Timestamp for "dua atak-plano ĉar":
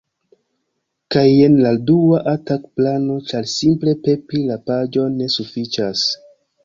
1.89-3.47